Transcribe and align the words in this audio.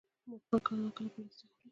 مرغان 0.29 0.59
کله 0.65 0.79
ناکله 0.85 1.09
پلاستيک 1.13 1.49
خوري. 1.55 1.69